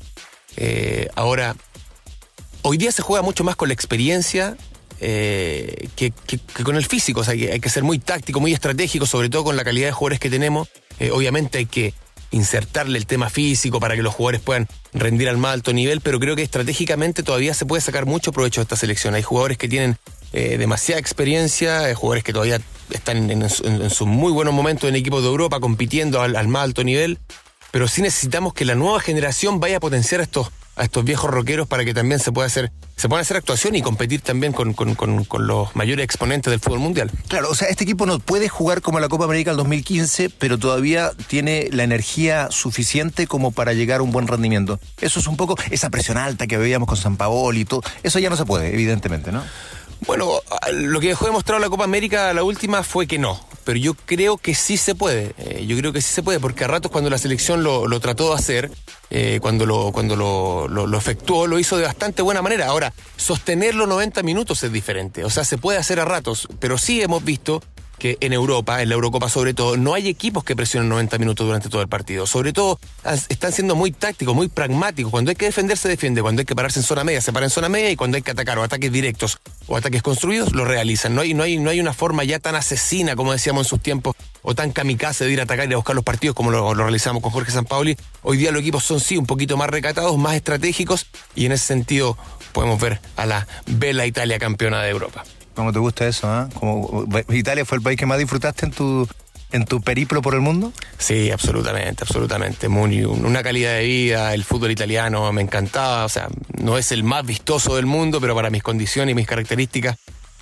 Eh, 0.56 1.08
ahora, 1.14 1.55
hoy 2.62 2.76
día 2.76 2.91
se 2.91 3.03
juega 3.03 3.23
mucho 3.23 3.44
más 3.44 3.55
con 3.55 3.69
la 3.69 3.75
experiencia 3.75 4.56
eh, 5.00 5.88
que, 5.94 6.12
con 6.64 6.75
el 6.75 6.87
físico. 6.87 7.20
O 7.20 7.25
sea, 7.25 7.35
hay 7.35 7.61
que 7.61 7.70
ser 7.70 7.85
muy 7.85 8.00
táctico, 8.00 8.41
muy 8.41 8.53
estratégico, 8.53 9.06
sobre 9.06 9.29
todo 9.29 9.44
con 9.44 9.56
la 9.56 9.62
calidad 9.62 9.87
de 9.87 9.93
jugadores 9.93 10.19
que 10.19 10.31
tenemos. 10.31 10.69
obviamente 11.12 11.58
hay 11.58 11.67
que 11.67 11.94
insertarle 12.31 12.99
el 12.99 13.06
tema 13.06 13.31
físico 13.31 13.81
para 13.81 13.94
que 13.94 14.02
los 14.02 14.14
jugadores 14.14 14.40
puedan 14.40 14.69
rendir 14.93 15.28
al 15.28 15.37
más 15.37 15.55
alto 15.55 15.73
nivel, 15.73 16.00
pero 16.00 16.19
creo 16.20 16.37
que 16.37 16.43
estratégicamente 16.43 17.23
todavía 17.23 17.55
se 17.55 17.67
puede 17.67 17.81
sacar 17.81 18.06
mucho 18.06 18.32
provecho 18.32 18.61
de 18.61 18.64
esta 18.64 18.76
selección. 18.76 19.14
Hay 19.14 19.23
jugadores 19.23 19.58
que 19.58 19.69
tienen 19.69 19.96
eh, 20.32 20.58
demasiada 20.58 21.00
experiencia, 21.00 21.81
hay 21.81 21.94
jugadores 21.94 22.25
que 22.25 22.32
todavía 22.32 22.61
están 22.90 23.31
en, 23.31 23.49
sus 23.49 24.06
muy 24.06 24.32
buenos 24.32 24.55
momentos 24.55 24.88
en 24.88 24.96
equipos 24.96 25.23
de 25.23 25.28
Europa 25.28 25.61
compitiendo 25.61 26.20
al, 26.20 26.37
al 26.37 26.49
más 26.49 26.64
alto 26.64 26.84
nivel, 26.84 27.19
pero 27.70 27.88
sí 27.88 28.02
necesitamos 28.02 28.55
que 28.55 28.64
la 28.64 28.75
nueva 28.75 29.00
generación 29.00 29.61
vaya 29.61 29.79
a 29.79 29.81
potenciar 29.81 30.20
estos 30.20 30.50
a 30.76 30.84
estos 30.84 31.05
viejos 31.05 31.31
rockeros 31.31 31.67
para 31.67 31.84
que 31.84 31.94
también 31.94 32.20
se 32.20 32.32
pueda 32.32 32.46
hacer, 32.46 32.70
se 32.96 33.08
pueda 33.08 33.23
hacer 33.23 33.38
actuación 33.38 33.75
y 33.75 33.82
competir 33.82 34.20
también 34.20 34.52
con, 34.52 34.75
los 35.38 35.75
mayores 35.75 36.05
exponentes 36.05 36.50
del 36.50 36.61
fútbol 36.61 36.81
mundial. 36.81 37.11
Claro, 37.28 37.50
o 37.50 37.55
sea, 37.55 37.69
este 37.69 37.84
equipo 37.84 38.06
no 38.06 38.19
puede 38.19 38.49
jugar 38.49 38.82
como 38.82 39.00
la 39.00 39.08
Copa 39.08 39.25
América 39.25 39.50
del 39.50 39.58
2015, 39.58 40.31
pero 40.31 40.58
todavía 40.58 41.11
tiene 41.26 41.69
la 41.73 41.82
energía 41.82 42.49
suficiente 42.50 43.26
como 43.26 43.52
para 43.52 43.73
llegar 43.73 44.00
a 44.00 44.02
un 44.02 44.12
buen 44.12 44.26
rendimiento. 44.26 44.78
Eso 45.00 45.19
es 45.19 45.26
un 45.26 45.37
poco 45.37 45.56
esa 45.70 45.90
presión 45.90 46.19
alta 46.19 46.46
que 46.46 46.58
veíamos 46.58 46.88
con 46.88 46.96
San 46.96 47.17
Paolo 47.17 47.58
y 47.58 47.64
todo. 47.64 47.82
Eso 48.02 48.19
ya 48.19 48.31
no 48.31 48.37
se 48.37 48.44
puede, 48.44 48.72
evidentemente, 48.72 49.32
¿no? 49.32 49.43
Bueno, 50.06 50.40
lo 50.72 51.00
que 51.00 51.08
dejó 51.08 51.26
demostrado 51.26 51.60
la 51.60 51.69
Copa 51.69 51.84
América, 51.84 52.32
la 52.34 52.44
última, 52.44 52.82
fue 52.82 53.06
que 53.06 53.19
no. 53.19 53.40
Pero 53.64 53.78
yo 53.78 53.94
creo 53.94 54.37
que 54.37 54.54
sí 54.54 54.76
se 54.76 54.94
puede. 54.94 55.34
Eh, 55.38 55.66
yo 55.66 55.76
creo 55.76 55.93
que 55.93 56.00
sí 56.00 56.12
se 56.12 56.22
puede, 56.22 56.38
porque 56.38 56.64
a 56.64 56.69
ratos 56.69 56.90
cuando 56.93 57.10
la 57.10 57.19
selección 57.19 57.62
lo, 57.64 58.00
trató 58.00 58.28
de 58.28 58.34
hacer, 58.37 58.70
eh, 59.10 59.38
cuando, 59.43 59.66
lo, 59.66 59.90
cuando 59.93 60.14
lo, 60.14 60.69
lo, 60.69 60.98
efectuó, 60.98 61.46
lo 61.46 61.58
hizo 61.58 61.76
de 61.76 61.84
bastante 61.84 62.22
buena 62.22 62.43
manera. 62.43 62.66
Ahora, 62.66 62.93
sostenerlo 63.16 63.87
90 63.87 64.22
minutos 64.22 64.62
es 64.62 64.72
diferente. 64.72 65.25
O 65.25 65.31
sea, 65.31 65.44
se 65.44 65.58
puede 65.58 65.78
hacer 65.78 65.98
a 65.98 66.04
ratos, 66.04 66.46
pero 66.60 66.78
sí 66.78 67.02
hemos 67.02 67.25
visto 67.25 67.62
que 67.98 68.19
en 68.20 68.32
Europa, 68.32 68.82
en 68.82 68.88
la 68.88 68.94
Eurocopa 68.94 69.28
sobre 69.28 69.54
todo, 69.54 69.76
no 69.76 69.94
hay 69.94 70.08
equipos 70.08 70.44
que 70.44 70.54
presionen 70.54 70.88
90 70.88 71.19
minutos 71.19 71.46
durante 71.46 71.69
todo 71.69 71.82
el 71.82 71.88
partido. 71.88 72.26
Sobre 72.26 72.52
todo, 72.52 72.78
están 73.28 73.52
siendo 73.52 73.75
muy 73.75 73.90
tácticos, 73.90 74.34
muy 74.34 74.48
pragmáticos. 74.48 75.10
Cuando 75.10 75.31
hay 75.31 75.37
que 75.37 75.46
defender, 75.46 75.78
se 75.78 75.88
defiende. 75.88 76.22
Cuando 76.22 76.40
hay 76.40 76.46
que 76.46 76.54
pararse 76.54 76.81
en 76.81 76.84
zona 76.84 77.04
media, 77.04 77.20
se 77.20 77.32
para 77.32 77.46
en 77.46 77.50
zona 77.50 77.69
media. 77.69 77.90
Y 77.90 77.96
cuando 77.96 78.16
hay 78.16 78.22
que 78.22 78.31
atacar 78.31 78.58
o 78.58 78.62
ataques 78.62 78.93
directos 78.93 79.38
o 79.66 79.76
ataques 79.76 80.02
construidos, 80.02 80.52
lo 80.52 80.64
realizan. 80.64 81.14
No 81.14 81.22
hay, 81.22 81.34
no 81.34 81.43
hay, 81.43 81.58
no 81.58 81.70
hay 81.70 81.81
una 81.81 81.93
forma 81.93 82.25
ya 82.25 82.38
tan 82.38 82.54
asesina, 82.54 83.16
como 83.16 83.32
decíamos 83.32 83.66
en 83.66 83.69
sus 83.69 83.81
tiempos, 83.81 84.14
o 84.43 84.54
tan 84.54 84.72
kamikaze 84.72 85.25
de 85.25 85.32
ir 85.32 85.40
a 85.40 85.44
atacar 85.44 85.69
y 85.69 85.72
a 85.72 85.76
buscar 85.76 85.96
los 85.96 86.04
partidos 86.04 86.37
como 86.37 86.50
lo, 86.50 86.75
realizamos 86.75 87.22
con 87.22 87.32
Jorge 87.32 87.50
Sampaoli. 87.50 87.96
Hoy 88.22 88.37
día 88.37 88.52
los 88.52 88.60
equipos 88.60 88.84
son 88.84 89.00
sí 89.00 89.16
un 89.16 89.26
poquito 89.26 89.56
más 89.56 89.70
recatados, 89.70 90.16
más 90.19 90.34
estratégicos. 90.34 91.06
Y 91.34 91.46
en 91.46 91.52
ese 91.52 91.66
sentido 91.66 92.16
podemos 92.52 92.81
ver 92.81 93.00
a 93.16 93.26
la 93.26 93.46
Bella 93.66 94.06
Italia 94.06 94.38
campeona 94.38 94.82
de 94.82 94.90
Europa. 94.90 95.25
¿Cómo 95.56 95.73
te 95.73 95.79
gusta 95.79 96.06
eso? 96.06 96.29
Ah? 96.29 96.49
Como, 96.53 97.06
¿Italia 97.31 97.64
fue 97.64 97.79
el 97.79 97.82
país 97.82 97.99
que 97.99 98.05
más 98.05 98.19
disfrutaste 98.19 98.67
en 98.67 98.73
tu, 98.73 99.08
en 99.53 99.64
tu 99.64 99.81
periplo 99.81 100.20
por 100.20 100.35
el 100.35 100.43
mundo? 100.43 100.70
Sí, 100.99 101.31
absolutamente, 101.31 102.05
absolutamente. 102.05 102.69
Muy, 102.69 103.05
una 103.06 103.43
calidad 103.43 103.73
de 103.73 103.85
vida, 103.85 104.35
el 104.35 104.44
fútbol 104.44 104.70
italiano 104.70 105.32
me 105.32 105.41
encantaba. 105.41 106.05
O 106.05 106.11
sea, 106.11 106.29
no 106.61 106.76
es 106.76 106.93
el 106.93 107.05
más 107.05 107.25
vistoso 107.25 107.76
del 107.76 107.87
mundo, 107.87 108.20
pero 108.20 108.35
para 108.35 108.50
mis 108.50 108.62
condiciones 108.62 109.12
y 109.12 109.14
mis 109.17 109.26
características 109.26 109.97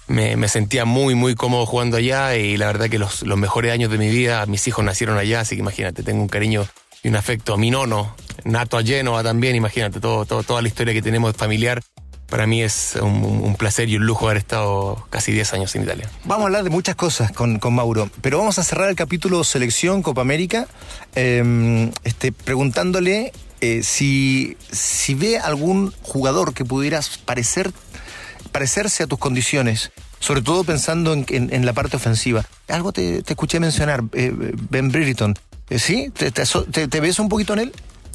me, 0.08 0.49
sentía 0.49 0.84
muy, 0.84 1.14
muy 1.14 1.37
cómodo 1.37 1.64
jugando 1.64 1.96
allá. 1.96 2.37
Y 2.37 2.56
la 2.56 2.66
verdad 2.66 2.90
que 2.90 2.99
los, 2.99 3.22
los 3.22 3.38
mejores 3.38 3.72
años 3.72 3.93
de 3.93 3.99
mi 3.99 4.08
vida, 4.08 4.44
mis 4.46 4.66
hijos 4.66 4.84
nacieron 4.84 5.16
allá, 5.16 5.40
así 5.40 5.55
que 5.55 5.61
imagínate, 5.61 6.02
tengo 6.02 6.22
un 6.22 6.28
cariño 6.28 6.66
y 7.04 7.09
un 7.09 7.14
afecto 7.14 7.54
a 7.54 7.56
mi 7.56 7.71
nono, 7.71 8.16
nato 8.44 8.78
a 8.78 8.83
Génova 8.83 9.23
también, 9.23 9.54
imagínate, 9.54 10.00
todo, 10.00 10.25
todo, 10.25 10.42
toda 10.42 10.61
la 10.61 10.66
historia 10.66 10.92
que 10.92 11.02
tenemos 11.02 11.37
familiar 11.37 11.83
para 12.35 12.49
mí 12.49 12.64
es 12.64 12.99
un, 13.00 13.55
placer 13.57 13.88
y 13.88 13.95
un 13.95 14.07
lujo 14.07 14.25
haber 14.26 14.38
estado 14.38 15.07
casi 15.09 15.31
10 15.31 15.53
años 15.53 15.76
en 15.76 15.85
Italia. 15.85 16.11
Vamos 16.25 16.43
a 16.43 16.47
hablar 16.47 16.64
de 16.64 16.71
muchas 16.71 16.97
cosas 16.97 17.31
con, 17.31 17.61
Mauro, 17.71 18.11
pero 18.23 18.38
vamos 18.38 18.59
a 18.59 18.64
cerrar 18.64 18.88
el 18.88 18.97
capítulo 18.97 19.45
Selección 19.45 20.03
Copa 20.03 20.23
América 20.23 20.67
em, 21.14 21.93
este, 22.03 22.33
preguntándole 22.33 23.31
eh, 23.61 23.85
si, 23.85 24.57
si 24.73 25.14
ve 25.14 25.38
algún 25.38 25.95
jugador 26.03 26.55
que 26.55 26.64
pudieras 26.64 27.19
parecer, 27.19 27.71
parecerse 28.50 29.05
a 29.05 29.07
tus 29.07 29.21
condiciones, 29.21 29.93
sobre 30.19 30.43
todo 30.43 30.64
pensando 30.64 31.12
en, 31.12 31.64
la 31.64 31.73
parte 31.73 31.99
ofensiva. 31.99 32.45
Algo 32.67 32.93
te, 32.93 33.23
escuché 33.25 33.61
mencionar, 33.61 34.03
eh, 34.12 34.33
Ben 34.71 34.91
Britton. 34.91 35.37
Eh, 35.71 35.79
¿Sí? 35.79 36.11
¿Te, 36.11 36.33
te 36.33 37.00
ves 37.00 37.21
un 37.21 37.29
poquito 37.29 37.53
en 37.53 37.61
él? 37.61 37.73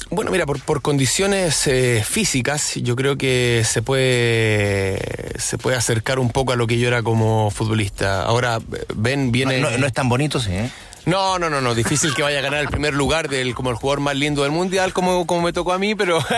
Bueno, 0.08 0.30
mira, 0.30 0.46
por, 0.46 0.82
condiciones 0.82 1.66
eh, 1.66 2.02
físicas, 2.06 2.74
yo 2.76 2.96
creo 2.96 3.16
que 3.16 3.62
se 3.64 3.82
puede, 3.82 5.38
se 5.38 5.58
puede 5.58 5.76
acercar 5.76 6.18
un 6.18 6.30
poco 6.30 6.52
a 6.52 6.56
lo 6.56 6.66
que 6.66 6.78
yo 6.78 6.88
era 6.88 7.02
como 7.02 7.50
futbolista. 7.50 8.22
Ahora, 8.22 8.58
Ben 8.94 9.30
viene. 9.30 9.58
No, 9.58 9.86
es 9.86 9.92
tan 9.92 10.08
bonito, 10.08 10.40
sí, 10.40 10.52
¿eh? 10.52 10.70
No, 11.06 11.38
no, 11.38 11.50
no, 11.50 11.60
no. 11.60 11.74
Difícil 11.74 12.14
que 12.14 12.22
vaya 12.22 12.38
a 12.38 12.42
ganar 12.42 12.60
el 12.60 12.68
primer 12.68 12.94
lugar 12.94 13.28
del, 13.28 13.54
como 13.54 13.70
el 13.70 13.76
jugador 13.76 14.00
más 14.00 14.16
lindo 14.16 14.42
del 14.42 14.52
mundial, 14.52 14.92
como, 14.92 15.26
como 15.26 15.42
me 15.42 15.52
tocó 15.52 15.72
a 15.72 15.78
mí, 15.78 15.94
pero. 15.94 16.18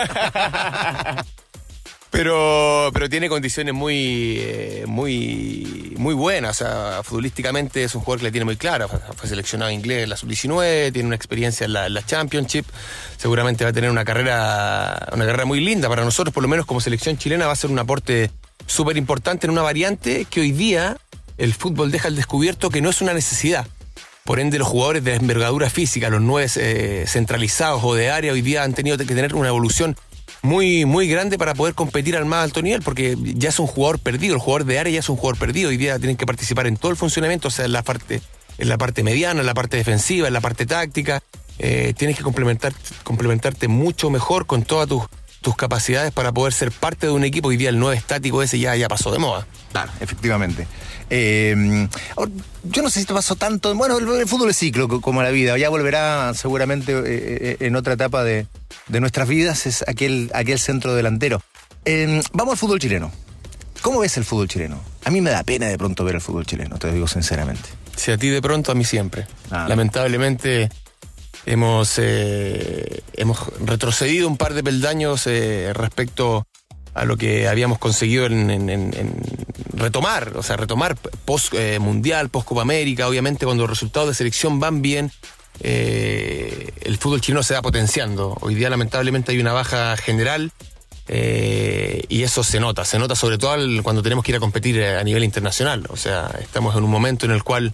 Pero, 2.13 2.91
pero 2.93 3.09
tiene 3.09 3.27
condiciones 3.27 3.73
muy, 3.73 4.35
eh, 4.37 4.83
muy, 4.85 5.95
muy 5.97 6.13
buenas. 6.13 6.63
Futbolísticamente 7.01 7.83
es 7.83 7.95
un 7.95 8.01
jugador 8.01 8.19
que 8.19 8.25
le 8.25 8.31
tiene 8.31 8.45
muy 8.45 8.55
clara. 8.55 8.87
Fue 8.87 9.27
seleccionado 9.27 9.71
inglés 9.71 10.03
en 10.03 10.11
la 10.11 10.17
sub-19, 10.17 10.93
tiene 10.93 11.07
una 11.07 11.15
experiencia 11.15 11.65
en 11.65 11.73
la, 11.73 12.05
Championship. 12.05 12.67
Seguramente 13.17 13.63
va 13.63 13.71
a 13.71 13.73
tener 13.73 13.89
una 13.89 14.05
carrera, 14.05 15.07
una 15.11 15.25
carrera 15.25 15.45
muy 15.45 15.59
linda. 15.59 15.89
Para 15.89 16.05
nosotros, 16.05 16.31
por 16.31 16.43
lo 16.43 16.49
menos 16.49 16.67
como 16.67 16.81
selección 16.81 17.17
chilena, 17.17 17.47
va 17.47 17.53
a 17.53 17.55
ser 17.55 17.71
un 17.71 17.79
aporte 17.79 18.29
súper 18.67 18.95
importante 18.95 19.47
en 19.47 19.51
una 19.51 19.63
variante 19.63 20.25
que 20.25 20.41
hoy 20.41 20.51
día 20.51 20.97
el 21.39 21.55
fútbol 21.55 21.91
deja 21.91 22.09
al 22.09 22.15
descubierto 22.15 22.69
que 22.69 22.79
no 22.79 22.91
es 22.91 23.01
una 23.01 23.15
necesidad. 23.15 23.65
Por 24.23 24.39
ende, 24.39 24.59
los 24.59 24.67
jugadores 24.67 25.03
de 25.03 25.15
envergadura 25.15 25.67
física, 25.71 26.11
los 26.11 26.21
nueve 26.21 26.47
eh, 26.57 27.05
centralizados 27.07 27.81
o 27.83 27.95
de 27.95 28.11
área, 28.11 28.33
hoy 28.33 28.43
día 28.43 28.61
han 28.61 28.75
tenido 28.75 28.99
que 28.99 29.05
tener 29.05 29.33
una 29.33 29.47
evolución 29.47 29.97
muy, 30.43 30.85
muy 30.85 31.07
grande 31.07 31.37
para 31.37 31.55
poder 31.55 31.73
competir 31.73 32.15
al 32.15 32.25
más 32.25 32.43
alto 32.43 32.61
nivel, 32.61 32.81
porque 32.81 33.17
ya 33.17 33.49
es 33.49 33.59
un 33.59 33.65
jugador 33.65 33.97
perdido, 33.97 34.35
el 34.35 34.41
jugador 34.41 34.65
de 34.65 34.77
área 34.77 34.93
ya 34.93 34.99
es 34.99 35.09
un 35.09 35.15
jugador 35.15 35.39
perdido, 35.39 35.69
hoy 35.69 35.77
día 35.77 35.97
tienen 35.97 36.17
que 36.17 36.25
participar 36.25 36.67
en 36.67 36.77
todo 36.77 36.91
el 36.91 36.97
funcionamiento, 36.97 37.47
o 37.47 37.51
sea, 37.51 37.65
en 37.65 37.71
la 37.71 37.81
parte, 37.81 38.21
en 38.57 38.69
la 38.69 38.77
parte 38.77 39.03
mediana, 39.03 39.39
en 39.39 39.45
la 39.45 39.53
parte 39.53 39.77
defensiva, 39.77 40.27
en 40.27 40.33
la 40.33 40.41
parte 40.41 40.65
táctica, 40.65 41.23
eh, 41.59 41.93
tienes 41.97 42.17
que 42.17 42.23
complementar, 42.23 42.73
complementarte 43.03 43.69
mucho 43.69 44.09
mejor 44.09 44.45
con 44.45 44.63
todas 44.63 44.89
tus, 44.89 45.03
tus 45.43 45.55
capacidades 45.55 46.11
para 46.11 46.31
poder 46.31 46.53
ser 46.53 46.71
parte 46.71 47.05
de 47.05 47.11
un 47.11 47.23
equipo. 47.23 47.49
Hoy 47.49 47.57
día 47.57 47.69
el 47.69 47.77
no 47.77 47.91
estático 47.91 48.41
ese 48.41 48.57
ya, 48.57 48.75
ya 48.75 48.87
pasó 48.87 49.11
de 49.11 49.19
moda. 49.19 49.45
Claro, 49.71 49.91
efectivamente. 49.99 50.65
Eh, 51.11 51.87
yo 52.63 52.81
no 52.81 52.89
sé 52.89 53.01
si 53.01 53.05
te 53.05 53.13
pasó 53.13 53.35
tanto. 53.35 53.75
Bueno, 53.75 53.99
el, 53.99 54.27
fútbol 54.27 54.49
es 54.49 54.57
ciclo 54.57 54.87
como 55.01 55.21
la 55.21 55.29
vida. 55.29 55.55
Ya 55.57 55.69
volverá 55.69 56.33
seguramente 56.33 56.93
eh, 56.93 57.03
eh, 57.05 57.57
en 57.59 57.75
otra 57.75 57.93
etapa 57.93 58.23
de, 58.23 58.47
nuestras 58.87 59.27
vidas. 59.27 59.67
Es 59.67 59.83
aquel, 59.87 60.31
aquel 60.33 60.57
centro 60.57 60.95
delantero. 60.95 61.41
vamos 62.31 62.53
al 62.53 62.57
fútbol 62.57 62.79
chileno. 62.79 63.11
¿Cómo 63.81 63.99
ves 63.99 64.15
el 64.15 64.23
fútbol 64.23 64.47
chileno? 64.47 64.79
A 65.03 65.11
mí 65.11 65.19
me 65.19 65.29
da 65.29 65.43
pena 65.43 65.67
de 65.67 65.77
pronto 65.77 66.05
ver 66.05 66.15
el 66.15 66.21
fútbol 66.21 66.45
chileno, 66.45 66.77
te 66.77 66.87
lo 66.87 66.93
digo 66.93 67.07
sinceramente. 67.07 67.67
Si 67.97 68.11
a 68.11 68.17
ti 68.17 68.29
de 68.29 68.41
pronto, 68.41 68.71
a 68.71 68.75
mí 68.75 68.85
siempre. 68.85 69.27
Ah. 69.51 69.65
Lamentablemente 69.67 70.69
hemos, 71.45 71.99
hemos 71.99 73.39
retrocedido 73.59 74.27
un 74.27 74.37
par 74.37 74.53
de 74.53 74.63
peldaños 74.63 75.25
respecto 75.73 76.45
a 76.93 77.05
lo 77.05 77.17
que 77.17 77.47
habíamos 77.47 77.79
conseguido 77.79 78.25
en, 78.25 79.21
retomar, 79.73 80.33
o 80.35 80.43
sea, 80.43 80.57
retomar 80.57 80.95
post 81.25 81.53
eh, 81.53 81.79
mundial, 81.79 82.29
post 82.29 82.47
Copa 82.47 82.61
América, 82.61 83.07
obviamente 83.07 83.45
cuando 83.45 83.63
los 83.63 83.71
resultados 83.71 84.09
de 84.09 84.15
selección 84.15 84.59
van 84.59 84.81
bien, 84.81 85.11
eh, 85.59 86.71
el 86.81 86.97
fútbol 86.97 87.21
chino 87.21 87.41
se 87.43 87.53
va 87.55 87.61
potenciando. 87.61 88.37
Hoy 88.41 88.55
día 88.55 88.69
lamentablemente 88.69 89.31
hay 89.31 89.39
una 89.39 89.53
baja 89.53 89.97
general 89.97 90.51
eh, 91.07 92.03
y 92.07 92.23
eso 92.23 92.43
se 92.43 92.59
nota, 92.59 92.85
se 92.85 92.99
nota 92.99 93.15
sobre 93.15 93.37
todo 93.37 93.57
cuando 93.81 94.03
tenemos 94.03 94.23
que 94.23 94.31
ir 94.31 94.35
a 94.35 94.39
competir 94.39 94.83
a 94.83 95.03
nivel 95.03 95.23
internacional. 95.23 95.85
O 95.89 95.97
sea, 95.97 96.31
estamos 96.39 96.75
en 96.75 96.83
un 96.83 96.91
momento 96.91 97.25
en 97.25 97.31
el 97.31 97.43
cual 97.43 97.73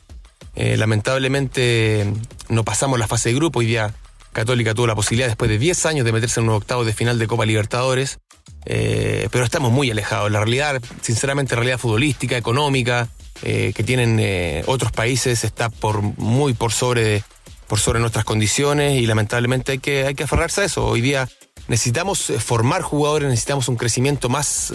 lamentablemente 0.55 2.11
no 2.49 2.63
pasamos 2.63 2.99
la 2.99 3.07
fase 3.07 3.29
de 3.29 3.35
grupo. 3.35 3.59
Hoy 3.59 3.67
día 3.67 3.93
Católica 4.33 4.73
tuvo 4.73 4.87
la 4.87 4.95
posibilidad 4.95 5.27
después 5.27 5.49
de 5.49 5.57
10 5.57 5.85
años 5.85 6.05
de 6.05 6.11
meterse 6.11 6.39
en 6.39 6.49
un 6.49 6.55
octavo 6.55 6.85
de 6.85 6.93
final 6.93 7.17
de 7.19 7.27
Copa 7.27 7.45
Libertadores. 7.45 8.19
Eh, 8.65 9.27
pero 9.31 9.43
estamos 9.43 9.71
muy 9.71 9.89
alejados. 9.89 10.31
La 10.31 10.39
realidad, 10.39 10.81
sinceramente, 11.01 11.55
realidad 11.55 11.77
futbolística, 11.77 12.37
económica, 12.37 13.07
eh, 13.41 13.73
que 13.75 13.83
tienen 13.83 14.19
eh, 14.19 14.63
otros 14.67 14.91
países 14.91 15.43
está 15.43 15.69
por 15.69 16.01
muy 16.01 16.53
por 16.53 16.73
sobre, 16.73 17.23
por 17.67 17.79
sobre 17.79 17.99
nuestras 17.99 18.25
condiciones 18.25 19.01
y 19.01 19.07
lamentablemente 19.07 19.73
hay 19.73 19.79
que, 19.79 20.05
hay 20.05 20.13
que 20.13 20.23
aferrarse 20.23 20.61
a 20.61 20.65
eso. 20.65 20.85
Hoy 20.85 21.01
día 21.01 21.27
necesitamos 21.67 22.31
formar 22.39 22.81
jugadores, 22.81 23.29
necesitamos 23.29 23.69
un 23.69 23.75
crecimiento 23.75 24.27
más, 24.27 24.73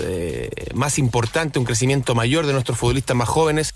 más 0.74 0.98
importante, 0.98 1.58
un 1.58 1.64
crecimiento 1.64 2.14
mayor 2.14 2.46
de 2.46 2.52
nuestros 2.52 2.78
futbolistas 2.78 3.16
más 3.16 3.28
jóvenes 3.28 3.74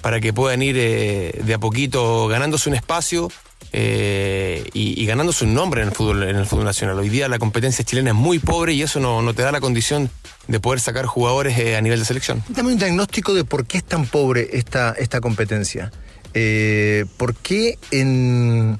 para 0.00 0.20
que 0.20 0.32
puedan 0.32 0.62
ir 0.62 0.76
de 0.76 1.54
a 1.54 1.58
poquito 1.58 2.28
ganándose 2.28 2.68
un 2.68 2.74
espacio 2.74 3.28
eh, 3.72 4.64
y, 4.72 5.04
ganándose 5.04 5.44
un 5.44 5.52
nombre 5.52 5.82
en 5.82 5.88
el 5.88 5.94
fútbol 5.94 6.22
en 6.22 6.36
el 6.36 6.46
fútbol 6.46 6.64
nacional. 6.64 6.98
Hoy 6.98 7.10
día 7.10 7.28
la 7.28 7.38
competencia 7.38 7.84
chilena 7.84 8.10
es 8.10 8.16
muy 8.16 8.38
pobre 8.38 8.72
y 8.72 8.82
eso 8.82 8.98
no, 8.98 9.34
te 9.34 9.42
da 9.42 9.52
la 9.52 9.60
condición 9.60 10.10
de 10.46 10.60
poder 10.60 10.80
sacar 10.80 11.04
jugadores 11.04 11.58
eh, 11.58 11.76
a 11.76 11.80
nivel 11.82 11.98
de 11.98 12.04
selección. 12.06 12.42
Dame 12.48 12.72
un 12.72 12.78
diagnóstico 12.78 13.34
de 13.34 13.44
por 13.44 13.66
qué 13.66 13.78
es 13.78 13.84
tan 13.84 14.06
pobre 14.06 14.48
esta, 14.52 14.94
esta 14.98 15.20
competencia. 15.20 15.92
Eh, 16.32 17.04
¿Por 17.16 17.34
qué 17.34 17.78
en, 17.90 18.78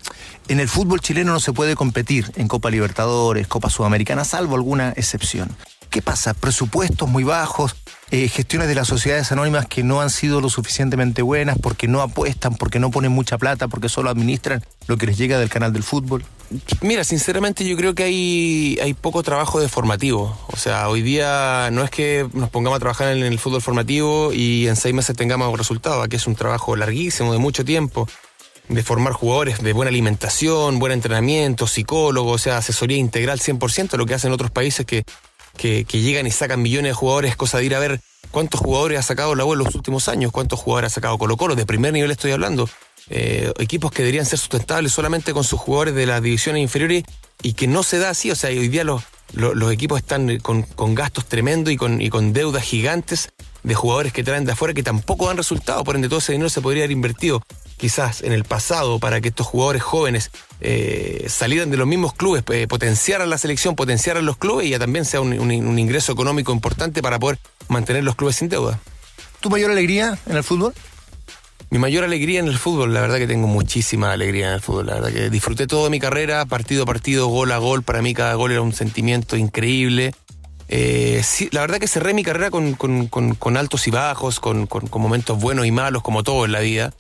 en 0.49 0.61
el 0.61 0.69
fútbol 0.69 1.01
chileno 1.01 1.33
no 1.33 1.41
se 1.41 1.53
puede 1.53 1.75
competir 1.75 2.31
en 2.37 2.49
Copa 2.49 2.71
Libertadores, 2.71 3.47
Copa 3.47 3.69
Sudamericana, 3.69 4.25
salvo 4.25 4.55
alguna 4.55 4.93
excepción? 4.97 5.55
¿Qué 5.90 6.02
pasa? 6.02 6.35
¿Presupuestos 6.35 7.09
muy 7.09 7.25
bajos? 7.25 7.75
Eh, 8.11 8.28
gestiones 8.28 8.68
de 8.68 8.75
las 8.75 8.88
sociedades 8.88 9.33
anónimas 9.33 9.66
que 9.66 9.83
no 9.83 10.00
han 10.00 10.11
sido 10.11 10.40
lo 10.40 10.49
suficientemente 10.49 11.23
buenas 11.23 11.59
porque 11.59 11.88
no 11.88 12.00
apuestan, 12.00 12.54
porque 12.54 12.78
no 12.78 12.90
ponen 12.90 13.12
mucha 13.12 13.38
plata, 13.38 13.68
porque 13.68 13.88
solo 13.88 14.11
administran 14.11 14.64
lo 14.87 14.97
que 14.97 15.07
les 15.07 15.18
llega 15.18 15.38
del 15.38 15.49
canal 15.49 15.73
del 15.73 15.83
fútbol? 15.83 16.25
Mira, 16.80 17.04
sinceramente 17.04 17.66
yo 17.66 17.76
creo 17.76 17.95
que 17.95 18.04
hay, 18.04 18.78
hay 18.83 18.95
poco 18.95 19.23
trabajo 19.23 19.61
de 19.61 19.68
formativo. 19.68 20.38
O 20.49 20.57
sea, 20.57 20.88
hoy 20.88 21.02
día 21.02 21.71
no 21.73 21.85
es 21.85 21.90
que 21.90 22.26
nos 22.33 22.50
pongamos 22.50 22.76
a 22.76 22.80
trabajar 22.80 23.09
en 23.09 23.23
el 23.23 23.38
fútbol 23.38 23.62
formativo 23.62 24.33
y 24.33 24.68
en 24.68 24.76
seis 24.76 24.95
meses 24.95 25.16
tengamos 25.16 25.57
resultados. 25.57 26.04
Aquí 26.04 26.16
es 26.16 26.26
un 26.26 26.35
trabajo 26.35 26.76
larguísimo, 26.76 27.33
de 27.33 27.38
mucho 27.38 27.64
tiempo 27.64 28.09
de 28.68 28.83
formar 28.83 29.14
jugadores 29.14 29.62
de 29.62 29.73
buena 29.73 29.88
alimentación, 29.88 30.78
buen 30.78 30.92
entrenamiento, 30.92 31.66
psicólogo, 31.66 32.33
o 32.33 32.38
sea, 32.38 32.59
asesoría 32.59 32.99
integral 32.99 33.40
100%, 33.40 33.97
lo 33.97 34.07
que 34.07 34.14
hacen 34.14 34.33
otros 34.33 34.50
países 34.50 34.85
que 34.85 35.04
que, 35.59 35.85
llegan 35.85 36.27
y 36.27 36.31
sacan 36.31 36.62
millones 36.62 36.91
de 36.91 36.95
jugadores, 36.95 37.37
cosa 37.37 37.59
de 37.59 37.67
ir 37.67 37.75
a 37.75 37.79
ver 37.79 38.00
cuántos 38.31 38.61
jugadores 38.61 38.99
ha 38.99 39.03
sacado 39.03 39.35
la 39.35 39.45
U 39.45 39.53
en 39.53 39.59
los 39.59 39.75
últimos 39.75 40.09
años, 40.09 40.33
cuántos 40.33 40.59
jugadores 40.59 40.93
ha 40.93 40.95
sacado 40.95 41.19
Colo 41.19 41.37
Colo, 41.37 41.55
de 41.55 41.67
primer 41.67 41.93
nivel 41.93 42.11
estoy 42.11 42.31
hablando. 42.31 42.69
Eh, 43.11 43.53
equipos 43.59 43.91
que 43.91 44.03
deberían 44.03 44.27
ser 44.27 44.38
sustentables 44.38 44.93
solamente 44.93 45.33
con 45.33 45.45
sus 45.45 45.59
jugadores 45.61 45.95
de 45.95 46.07
las 46.07 46.23
divisiones 46.23 46.62
inferiores 46.62 47.05
y 47.43 47.55
que 47.55 47.67
no 47.67 47.83
se 47.83 47.99
da 47.99 48.11
así. 48.11 48.31
O 48.31 48.35
sea, 48.35 48.50
hoy 48.50 48.69
día 48.69 48.85
los, 48.85 49.03
los, 49.33 49.73
equipos 49.73 49.99
están 49.99 50.38
con, 50.38 50.95
gastos 50.95 51.27
tremendos 51.27 51.73
y 51.73 51.77
con, 51.77 52.00
y 52.00 52.11
con 52.11 52.33
deudas 52.33 52.62
gigantes 52.65 53.31
de 53.62 53.75
jugadores 53.75 54.12
que 54.12 54.25
traen 54.25 54.45
de 54.45 54.53
afuera 54.53 54.75
que 54.75 54.83
tampoco 54.83 55.27
dan 55.27 55.37
resultado. 55.37 55.85
Por 55.85 55.97
ende, 55.97 56.09
todo 56.09 56.19
ese 56.19 56.33
dinero 56.33 56.50
se 56.50 56.61
podría 56.61 56.85
haber 56.85 56.93
invertido 56.93 57.43
quizás 57.79 58.23
en 58.23 58.33
el 58.33 58.45
pasado 58.45 58.99
para 58.99 59.21
que 59.21 59.29
estos 59.29 59.47
jugadores 59.47 59.83
jóvenes 59.83 60.31
eh, 60.61 61.25
salieran 61.29 61.71
de 61.71 61.77
los 61.77 61.87
mismos 61.87 62.13
clubes, 62.13 62.45
eh, 62.51 62.67
potenciaran 62.69 63.31
la 63.31 63.39
selección, 63.39 63.77
potenciaran 63.77 64.27
los 64.27 64.37
clubes 64.37 64.67
y 64.67 64.71
ya 64.71 64.79
también 64.79 65.05
sea 65.05 65.21
un, 65.23 65.79
ingreso 65.79 66.13
económico 66.13 66.53
importante 66.53 67.01
para 67.01 67.19
poder 67.19 67.39
mantener 67.69 68.05
los 68.05 68.17
clubes 68.17 68.37
sin 68.37 68.49
deuda. 68.49 68.79
¿Tu 69.41 69.49
mayor 69.49 69.71
alegría 69.71 70.19
en 70.27 70.37
el 70.37 70.45
fútbol? 70.45 70.75
Mi 71.71 71.79
mayor 71.79 72.05
alegría 72.05 72.41
en 72.41 72.49
el 72.49 72.59
fútbol, 72.59 72.93
la 72.95 73.01
verdad 73.01 73.19
que 73.19 73.27
tengo 73.27 73.47
muchísima 73.47 74.13
alegría 74.13 74.49
en 74.49 74.55
el 74.55 74.61
fútbol, 74.61 74.87
la 74.87 74.95
verdad 74.95 75.13
que 75.13 75.31
disfruté 75.31 75.67
toda 75.67 75.91
mi 75.91 76.01
carrera, 76.01 76.47
partido 76.47 76.85
a 76.85 76.87
partido, 76.87 77.29
gol 77.29 77.53
a 77.53 77.59
gol, 77.59 77.83
para 77.83 78.03
mí 78.03 78.15
cada 78.15 78.35
gol 78.35 78.53
era 78.53 78.63
un 78.63 78.73
sentimiento 78.73 79.37
increíble. 79.37 80.15
Eh, 80.69 81.23
la 81.53 81.63
verdad 81.63 81.79
que 81.79 81.89
cerré 81.89 82.13
mi 82.13 82.23
carrera 82.23 82.51
con, 82.51 83.57
altos 83.57 83.87
y 83.87 83.91
bajos, 83.91 84.41
con, 84.41 84.69
momentos 84.93 85.39
buenos 85.39 85.67
y 85.67 85.71
malos, 85.71 86.03
como 86.03 86.23
todo 86.23 86.45
en 86.45 86.53
la 86.53 86.61
vida. 86.61 86.93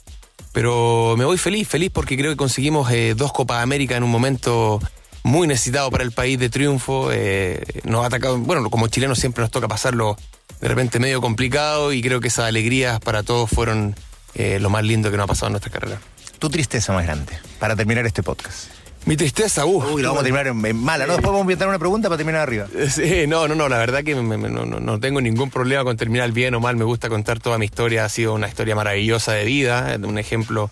Pero 0.58 1.14
me 1.16 1.24
voy 1.24 1.38
feliz, 1.38 1.68
feliz 1.68 1.88
porque 1.94 2.16
creo 2.16 2.32
que 2.32 2.36
conseguimos 2.36 2.90
eh, 2.90 3.14
dos 3.16 3.32
Copas 3.32 3.62
América 3.62 3.96
en 3.96 4.02
un 4.02 4.10
momento 4.10 4.80
muy 5.22 5.46
necesitado 5.46 5.88
para 5.88 6.02
el 6.02 6.10
país 6.10 6.36
de 6.36 6.50
triunfo. 6.50 7.10
Eh, 7.12 7.62
nos 7.84 8.02
ha 8.02 8.08
atacado, 8.08 8.38
bueno, 8.38 8.68
como 8.68 8.88
chilenos 8.88 9.20
siempre 9.20 9.42
nos 9.42 9.52
toca 9.52 9.68
pasarlo 9.68 10.16
de 10.60 10.66
repente 10.66 10.98
medio 10.98 11.20
complicado 11.20 11.92
y 11.92 12.02
creo 12.02 12.18
que 12.18 12.26
esas 12.26 12.46
alegrías 12.46 12.98
para 12.98 13.22
todos 13.22 13.48
fueron 13.48 13.94
eh, 14.34 14.58
lo 14.58 14.68
más 14.68 14.82
lindo 14.82 15.12
que 15.12 15.16
nos 15.16 15.26
ha 15.26 15.28
pasado 15.28 15.46
en 15.46 15.52
nuestra 15.52 15.70
carrera. 15.70 16.00
Tu 16.40 16.50
tristeza 16.50 16.92
más 16.92 17.04
grande, 17.04 17.38
para 17.60 17.76
terminar 17.76 18.04
este 18.04 18.24
podcast. 18.24 18.77
Mi 19.08 19.16
tristeza, 19.16 19.64
uh. 19.64 19.94
Uy, 19.94 20.02
lo 20.02 20.08
vamos 20.08 20.20
a 20.20 20.24
terminar 20.24 20.46
en, 20.48 20.76
mala, 20.76 21.06
¿no? 21.06 21.14
Después 21.14 21.28
vamos 21.28 21.38
a 21.38 21.44
inventar 21.44 21.66
una 21.66 21.78
pregunta 21.78 22.10
para 22.10 22.18
terminar 22.18 22.42
arriba. 22.42 22.66
Sí, 22.90 23.26
no, 23.26 23.48
no, 23.48 23.54
no, 23.54 23.66
la 23.66 23.78
verdad 23.78 24.04
que 24.04 24.14
no, 24.14 25.00
tengo 25.00 25.22
ningún 25.22 25.48
problema 25.48 25.82
con 25.82 25.96
terminar 25.96 26.30
bien 26.32 26.54
o 26.54 26.60
mal. 26.60 26.76
Me 26.76 26.84
gusta 26.84 27.08
contar 27.08 27.40
toda 27.40 27.56
mi 27.56 27.64
historia. 27.64 28.04
Ha 28.04 28.10
sido 28.10 28.34
una 28.34 28.48
historia 28.48 28.76
maravillosa 28.76 29.32
de 29.32 29.46
vida, 29.46 29.96
un 30.02 30.18
ejemplo, 30.18 30.70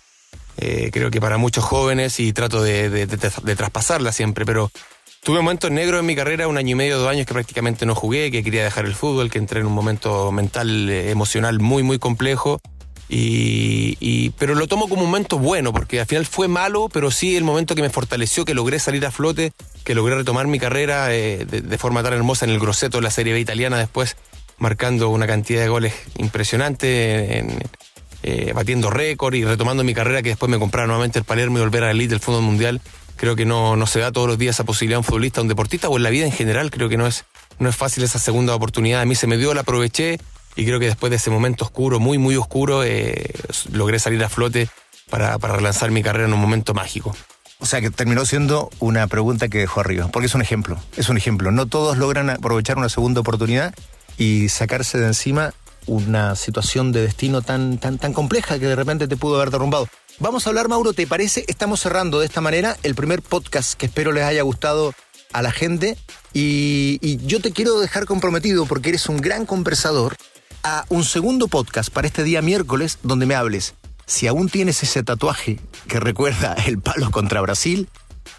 eh, 0.57 0.91
creo 0.93 1.09
que 1.09 1.19
para 1.19 1.39
muchos 1.39 1.63
jóvenes 1.63 2.19
y 2.19 2.31
trato 2.31 2.61
de, 2.61 3.07
traspasarla 3.57 4.11
siempre. 4.11 4.45
Pero 4.45 4.69
tuve 5.23 5.37
momentos 5.37 5.71
negros 5.71 6.01
en 6.01 6.05
mi 6.05 6.15
carrera, 6.15 6.47
un 6.47 6.59
año 6.59 6.73
y 6.73 6.75
medio, 6.75 6.99
dos 6.99 7.09
años 7.09 7.25
que 7.25 7.33
prácticamente 7.33 7.87
no 7.87 7.95
jugué, 7.95 8.29
que 8.29 8.43
quería 8.43 8.63
dejar 8.63 8.85
el 8.85 8.93
fútbol, 8.93 9.31
que 9.31 9.39
entré 9.39 9.61
en 9.61 9.65
un 9.65 9.73
momento 9.73 10.31
mental, 10.31 10.87
eh, 10.91 11.09
emocional 11.09 11.59
muy, 11.59 11.81
muy 11.81 11.97
complejo. 11.97 12.61
Y, 13.09 14.31
pero 14.37 14.53
lo 14.55 14.67
tomo 14.67 14.89
como 14.89 15.03
un 15.03 15.09
momento 15.09 15.37
bueno, 15.37 15.71
porque 15.71 15.99
al 15.99 16.05
final 16.05 16.25
fue 16.25 16.47
malo, 16.47 16.89
pero 16.91 17.11
sí 17.11 17.37
el 17.37 17.43
momento 17.43 17.75
que 17.75 17.81
me 17.81 17.89
fortaleció, 17.89 18.43
que 18.43 18.53
logré 18.53 18.79
salir 18.79 19.05
a 19.05 19.11
flote, 19.11 19.53
que 19.83 19.95
logré 19.95 20.15
retomar 20.15 20.47
mi 20.47 20.59
carrera 20.59 21.13
eh, 21.13 21.45
de, 21.45 21.77
forma 21.77 22.03
tan 22.03 22.13
hermosa 22.13 22.45
en 22.45 22.51
el 22.51 22.59
Grosseto 22.59 22.97
de 22.97 23.03
la 23.03 23.11
Serie 23.11 23.33
B 23.33 23.39
italiana 23.39 23.77
después, 23.77 24.17
marcando 24.57 25.09
una 25.09 25.27
cantidad 25.27 25.61
de 25.61 25.69
goles 25.69 25.93
impresionante, 26.17 27.45
eh, 28.23 28.51
batiendo 28.53 28.89
récord 28.89 29.33
y 29.35 29.45
retomando 29.45 29.83
mi 29.83 29.93
carrera 29.93 30.21
que 30.21 30.29
después 30.29 30.49
me 30.49 30.59
comprara 30.59 30.87
nuevamente 30.87 31.19
el 31.19 31.25
Palermo 31.25 31.59
y 31.59 31.61
volver 31.61 31.83
a 31.83 31.87
la 31.87 31.91
elite 31.91 32.09
del 32.09 32.19
fútbol 32.19 32.41
mundial. 32.41 32.81
Creo 33.15 33.35
que 33.35 33.45
no, 33.45 33.75
no 33.75 33.87
se 33.87 33.99
da 33.99 34.11
todos 34.11 34.27
los 34.27 34.37
días 34.37 34.55
esa 34.55 34.63
posibilidad 34.63 34.97
a 34.97 34.99
un 34.99 35.03
futbolista, 35.03 35.39
a 35.39 35.43
un 35.43 35.47
deportista 35.47 35.89
o 35.89 35.97
en 35.97 36.03
la 36.03 36.09
vida 36.09 36.25
en 36.25 36.31
general. 36.31 36.69
Creo 36.69 36.89
que 36.89 36.97
no 36.97 37.07
es, 37.07 37.25
no 37.57 37.69
es 37.69 37.75
fácil 37.75 38.03
esa 38.03 38.19
segunda 38.19 38.53
oportunidad. 38.53 39.01
A 39.01 39.05
mí 39.05 39.15
se 39.15 39.25
me 39.25 39.37
dio, 39.37 39.53
la 39.53 39.61
aproveché 39.61 40.19
y 40.57 40.65
creo 40.65 40.79
que 40.79 40.87
después 40.87 41.11
de 41.11 41.17
ese 41.17 41.29
momento 41.29 41.63
oscuro, 41.63 41.99
muy, 41.99 42.17
muy 42.17 42.35
oscuro, 42.35 42.83
eh, 42.83 43.31
logré 43.71 43.99
salir 43.99 44.23
a 44.23 44.29
flote 44.29 44.67
para, 45.07 45.37
para 45.37 45.55
relanzar 45.55 45.91
mi 45.91 46.01
carrera 46.01 46.27
en 46.27 46.33
un 46.33 46.39
momento 46.39 46.73
mágico. 46.73 47.15
O 47.59 47.67
sea 47.67 47.79
que 47.79 47.91
terminó 47.91 48.25
siendo 48.25 48.71
una 48.79 49.05
pregunta 49.05 49.49
que 49.49 49.59
dejó 49.59 49.81
arriba, 49.81 50.09
porque 50.11 50.25
es 50.25 50.33
un 50.33 50.41
ejemplo, 50.41 50.79
es 50.97 51.09
un 51.09 51.17
ejemplo. 51.17 51.51
No 51.51 51.67
todos 51.67 51.97
logran 51.97 52.31
aprovechar 52.31 52.77
una 52.77 52.89
segunda 52.89 53.21
oportunidad 53.21 53.73
y 54.17 54.49
sacarse 54.49 54.97
de 54.97 55.05
encima 55.05 55.53
una 55.85 56.35
situación 56.35 56.91
de 56.91 57.01
destino 57.01 57.43
tan, 57.43 57.77
tan, 57.77 57.99
tan 57.99 58.13
compleja 58.13 58.57
que 58.57 58.65
de 58.65 58.75
repente 58.75 59.07
te 59.07 59.15
pudo 59.15 59.35
haber 59.35 59.51
derrumbado. 59.51 59.87
Vamos 60.19 60.45
a 60.45 60.49
hablar, 60.49 60.69
Mauro, 60.69 60.93
¿te 60.93 61.05
parece? 61.05 61.45
Estamos 61.47 61.79
cerrando 61.79 62.19
de 62.19 62.25
esta 62.25 62.41
manera 62.41 62.77
el 62.81 62.95
primer 62.95 63.21
podcast 63.21 63.75
que 63.75 63.85
espero 63.85 64.11
les 64.11 64.23
haya 64.23 64.41
gustado 64.41 64.95
a 65.33 65.43
la 65.43 65.51
gente 65.51 65.97
y, 66.33 66.97
y 67.01 67.17
yo 67.27 67.41
te 67.41 67.51
quiero 67.51 67.79
dejar 67.79 68.05
comprometido 68.05 68.65
porque 68.65 68.89
eres 68.89 69.07
un 69.07 69.17
gran 69.17 69.45
conversador 69.45 70.17
un 70.89 71.03
segundo 71.03 71.47
podcast 71.47 71.91
para 71.91 72.07
este 72.07 72.23
día 72.23 72.41
miércoles 72.41 72.99
donde 73.03 73.25
me 73.25 73.35
hables. 73.35 73.75
Si 74.05 74.27
aún 74.27 74.49
tienes 74.49 74.83
ese 74.83 75.03
tatuaje 75.03 75.59
que 75.87 75.99
recuerda 75.99 76.53
el 76.65 76.79
palo 76.79 77.11
contra 77.11 77.41
Brasil, 77.41 77.89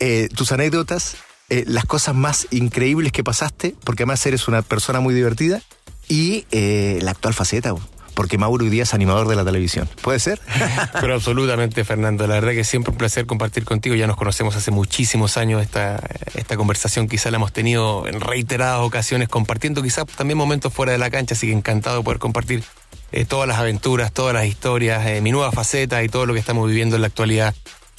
eh, 0.00 0.28
tus 0.34 0.52
anécdotas, 0.52 1.16
eh, 1.50 1.64
las 1.66 1.84
cosas 1.84 2.14
más 2.14 2.46
increíbles 2.50 3.12
que 3.12 3.24
pasaste, 3.24 3.74
porque 3.84 4.02
además 4.02 4.24
eres 4.26 4.48
una 4.48 4.62
persona 4.62 5.00
muy 5.00 5.14
divertida, 5.14 5.62
y 6.08 6.46
eh, 6.50 6.98
la 7.02 7.10
actual 7.10 7.34
faceta, 7.34 7.74
porque 8.18 8.36
Mauro 8.36 8.64
hoy 8.64 8.70
día 8.70 8.82
es 8.82 8.94
animador 8.94 9.28
de 9.28 9.36
la 9.36 9.44
televisión. 9.44 9.88
¿Puede 10.02 10.18
ser? 10.18 10.40
Pero 11.00 11.14
absolutamente, 11.14 11.84
Fernando. 11.84 12.26
La 12.26 12.34
verdad 12.34 12.50
que 12.50 12.64
siempre 12.64 12.90
un 12.90 12.98
placer 12.98 13.26
compartir 13.26 13.64
contigo. 13.64 13.94
Ya 13.94 14.08
nos 14.08 14.16
conocemos 14.16 14.56
hace 14.56 14.72
muchísimos 14.72 15.36
años. 15.36 15.62
Esta, 15.62 16.02
esta 16.34 16.56
conversación 16.56 17.06
quizá 17.06 17.30
la 17.30 17.36
hemos 17.36 17.52
tenido 17.52 18.08
en 18.08 18.20
reiteradas 18.20 18.80
ocasiones, 18.80 19.28
compartiendo 19.28 19.84
quizás 19.84 20.04
también 20.06 20.36
momentos 20.36 20.72
fuera 20.72 20.90
de 20.90 20.98
la 20.98 21.10
cancha, 21.10 21.36
así 21.36 21.46
que 21.46 21.52
encantado 21.52 21.98
de 21.98 22.02
poder 22.02 22.18
compartir 22.18 22.64
eh, 23.12 23.24
todas 23.24 23.46
las 23.46 23.58
aventuras, 23.58 24.12
todas 24.12 24.34
las 24.34 24.46
historias, 24.46 25.06
eh, 25.06 25.20
mi 25.20 25.30
nueva 25.30 25.52
faceta 25.52 26.02
y 26.02 26.08
todo 26.08 26.26
lo 26.26 26.34
que 26.34 26.40
estamos 26.40 26.66
viviendo 26.66 26.96
en 26.96 27.02
la 27.02 27.06
actualidad 27.06 27.54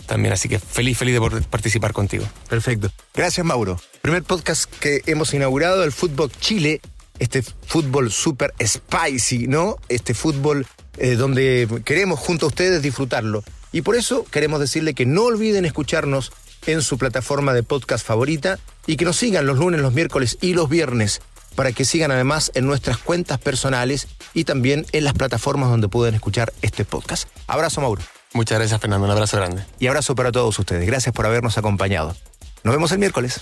también. 0.06 0.34
Así 0.34 0.50
que 0.50 0.60
feliz, 0.60 0.98
feliz 0.98 1.14
de 1.14 1.22
poder 1.22 1.44
participar 1.44 1.94
contigo. 1.94 2.26
Perfecto. 2.50 2.92
Gracias, 3.14 3.46
Mauro. 3.46 3.80
Primer 4.02 4.24
podcast 4.24 4.70
que 4.82 5.02
hemos 5.06 5.34
inaugurado, 5.34 5.82
el 5.86 5.94
Fútbol 5.94 6.30
Chile 6.42 6.82
este 7.20 7.42
fútbol 7.42 8.12
súper 8.12 8.54
spicy, 8.66 9.48
¿no? 9.48 9.78
Este 9.90 10.14
fútbol 10.14 10.66
eh, 10.98 11.16
donde 11.16 11.68
queremos 11.86 12.20
junto 12.20 12.46
a 12.46 12.50
ustedes 12.50 12.82
disfrutarlo. 12.82 13.44
Y 13.72 13.82
por 13.82 13.96
eso 13.96 14.26
queremos 14.26 14.60
decirle 14.60 14.94
que 14.94 15.06
no 15.06 15.24
olviden 15.24 15.66
escucharnos 15.66 16.32
en 16.66 16.82
su 16.82 16.98
plataforma 16.98 17.54
de 17.54 17.64
podcast 17.64 18.06
favorita 18.06 18.60
y 18.88 18.98
que 18.98 19.06
nos 19.06 19.18
sigan 19.18 19.46
los 19.46 19.58
lunes, 19.58 19.82
los 19.82 19.94
miércoles 19.94 20.38
y 20.42 20.54
los 20.54 20.70
viernes 20.70 21.22
para 21.56 21.72
que 21.72 21.86
sigan 21.86 22.12
además 22.12 22.52
en 22.56 22.66
nuestras 22.66 22.98
cuentas 22.98 23.38
personales 23.38 24.08
y 24.34 24.46
también 24.46 24.86
en 24.92 25.04
las 25.04 25.14
plataformas 25.14 25.70
donde 25.70 25.90
pueden 25.90 26.16
escuchar 26.16 26.54
este 26.62 26.86
podcast. 26.86 27.28
Abrazo, 27.48 27.82
Mauro. 27.82 28.02
Muchas 28.34 28.60
gracias, 28.60 28.80
Fernando. 28.80 29.06
Un 29.06 29.12
abrazo 29.12 29.38
grande. 29.38 29.66
Y 29.80 29.88
abrazo 29.88 30.16
para 30.16 30.32
todos 30.32 30.58
ustedes. 30.58 30.86
Gracias 30.86 31.14
por 31.14 31.26
habernos 31.26 31.58
acompañado. 31.58 32.16
Nos 32.64 32.74
vemos 32.74 32.92
el 32.92 33.00
miércoles. 33.00 33.42